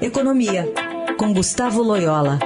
[0.00, 0.64] Economia,
[1.18, 2.38] com Gustavo Loyola.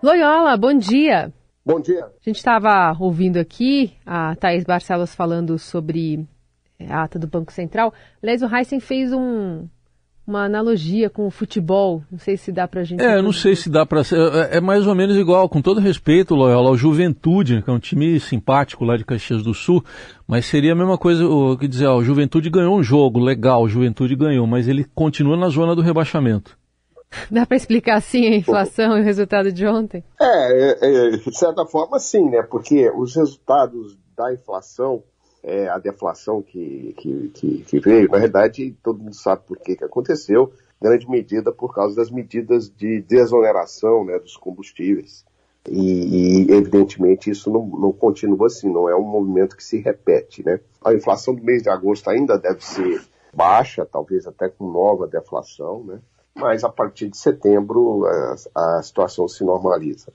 [0.00, 1.32] Loyola, bom dia.
[1.66, 2.04] Bom dia.
[2.04, 6.24] A gente estava ouvindo aqui a Thaís Barcelos falando sobre
[6.88, 7.92] a ata do Banco Central.
[8.22, 9.68] Aliás, o Heisen fez um,
[10.28, 12.02] uma analogia com o futebol.
[12.12, 13.02] Não sei se dá para a gente.
[13.02, 14.18] É, não sei se dá para ser.
[14.18, 17.78] É, é, mais ou menos igual, com todo respeito, Loyola, ao Juventude, que é um
[17.78, 19.82] time simpático lá de Caxias do Sul,
[20.26, 23.62] mas seria a mesma coisa, o, que dizer, ó, o Juventude ganhou um jogo, legal,
[23.62, 26.58] o Juventude ganhou, mas ele continua na zona do rebaixamento.
[27.30, 30.04] Dá para explicar assim a inflação e o resultado de ontem?
[30.20, 32.42] É, é, é, de certa forma sim, né?
[32.42, 35.02] Porque os resultados da inflação
[35.42, 39.76] é, a deflação que, que, que, que, veio, na verdade, todo mundo sabe por que,
[39.76, 45.24] que aconteceu, grande medida por causa das medidas de desoneração né, dos combustíveis.
[45.68, 50.44] E, e, evidentemente isso não, não, continua assim, não é um movimento que se repete.
[50.44, 50.60] Né?
[50.84, 53.02] A inflação do mês de agosto ainda deve ser
[53.34, 56.00] baixa, talvez até com nova deflação, né?
[56.34, 60.12] mas a partir de setembro a, a situação se normaliza.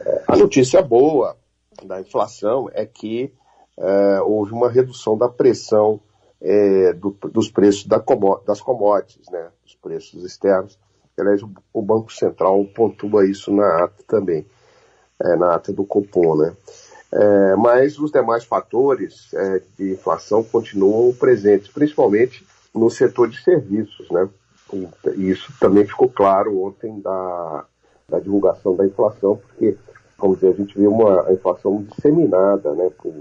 [0.00, 1.36] É, a notícia boa
[1.84, 3.32] da inflação é que
[3.78, 6.00] é, houve uma redução da pressão
[6.40, 8.02] é, do, dos preços da
[8.46, 10.78] das commodities, né, dos preços externos.
[11.18, 14.46] Aliás, o, o, Banco Central pontua isso na ata também,
[15.20, 16.54] é, na ata do Copom, né.
[17.10, 24.08] É, mas os demais fatores é, de inflação continuam presentes, principalmente no setor de serviços,
[24.10, 24.28] né.
[25.16, 27.64] E isso também ficou claro ontem da,
[28.08, 29.76] da divulgação da inflação, porque
[30.18, 33.14] vamos dizer, a gente vê uma inflação disseminada, né, por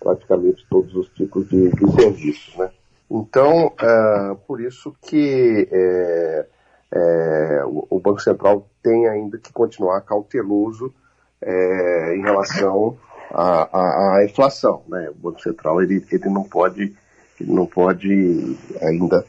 [0.00, 2.70] praticamente todos os tipos de, de serviços, né.
[3.10, 6.46] Então, é, por isso que é,
[6.92, 10.92] é, o, o, Banco Central tem ainda que continuar cauteloso
[11.40, 12.96] é, em relação
[13.30, 15.10] à, à, inflação, né.
[15.10, 16.96] O Banco Central ele, ele não pode
[17.40, 19.24] ele não pode ainda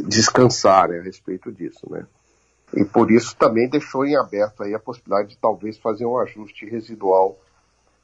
[0.00, 2.04] descansar né, a respeito disso, né.
[2.76, 6.66] E por isso também deixou em aberto aí a possibilidade de talvez fazer um ajuste
[6.66, 7.38] residual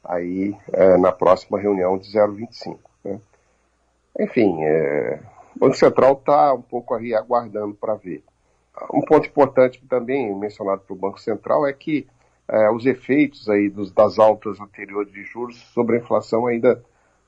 [0.04, 2.78] aí é, na próxima reunião de 0,25.
[3.04, 3.20] Né?
[4.20, 5.20] Enfim, é,
[5.56, 8.22] o Banco Central está um pouco aí aguardando para ver.
[8.94, 12.06] Um ponto importante também mencionado pelo Banco Central é que
[12.48, 16.80] é, os efeitos aí dos, das altas anteriores de juros sobre a inflação ainda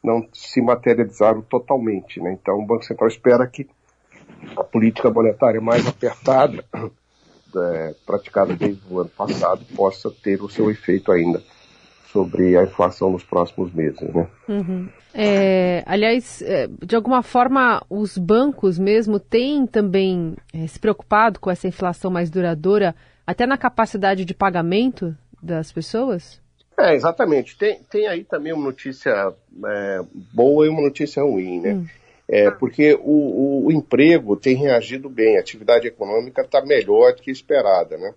[0.02, 2.20] não se materializaram totalmente.
[2.20, 2.32] Né?
[2.32, 3.68] Então o Banco Central espera que
[4.56, 6.64] a política monetária mais apertada
[7.56, 11.42] é, praticada desde o ano passado possa ter o seu efeito ainda
[12.12, 14.28] sobre a inflação nos próximos meses, né?
[14.48, 14.88] Uhum.
[15.14, 21.50] É, aliás, é, de alguma forma, os bancos mesmo têm também é, se preocupado com
[21.50, 22.94] essa inflação mais duradoura,
[23.26, 26.40] até na capacidade de pagamento das pessoas?
[26.78, 27.56] É, exatamente.
[27.56, 29.32] Tem, tem aí também uma notícia
[29.66, 30.00] é,
[30.32, 31.74] boa e uma notícia ruim, né?
[31.74, 31.86] Hum.
[32.32, 37.20] É, porque o, o, o, emprego tem reagido bem, a atividade econômica está melhor do
[37.20, 37.98] que esperada.
[37.98, 38.14] Né?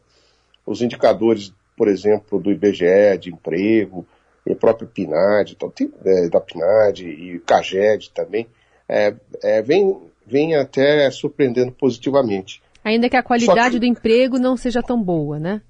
[0.65, 4.07] Os indicadores, por exemplo, do IBGE de emprego,
[4.47, 5.73] e o próprio PNAD, então,
[6.05, 8.47] é, da PNAD e CAGED também,
[8.87, 12.63] é, é, vem, vem até surpreendendo positivamente.
[12.85, 13.79] Ainda que a qualidade que...
[13.79, 15.61] do emprego não seja tão boa, né?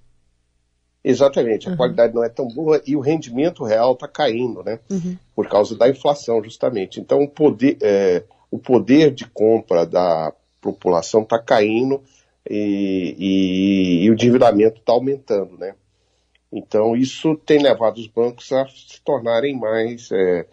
[1.03, 1.77] Exatamente, a uhum.
[1.77, 4.79] qualidade não é tão boa e o rendimento real está caindo, né?
[4.89, 5.17] Uhum.
[5.35, 6.99] Por causa da inflação, justamente.
[6.99, 12.01] Então, o poder, é, o poder de compra da população está caindo
[12.49, 15.75] e, e, e, o endividamento está aumentando, né?
[16.51, 20.45] Então, isso tem levado os bancos a se tornarem mais é,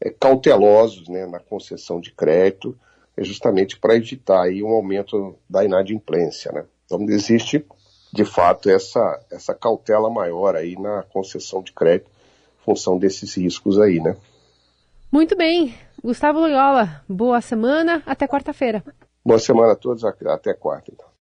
[0.00, 2.78] é, cautelosos né, na concessão de crédito,
[3.16, 6.64] é justamente para evitar aí um aumento da inadimplência, né?
[6.86, 7.64] Então, existe
[8.12, 12.10] de fato, essa, essa cautela maior aí na concessão de crédito,
[12.60, 14.16] em função desses riscos aí, né?
[15.10, 15.74] Muito bem.
[16.02, 18.84] Gustavo Loyola, boa semana, até quarta-feira.
[19.24, 21.07] Boa semana a todos, até quarta, então.